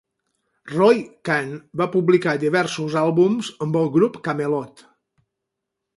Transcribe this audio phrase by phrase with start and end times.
[0.71, 1.51] Roy Khan
[1.83, 4.87] va publicar diversos àlbums amb el grup Kamelot.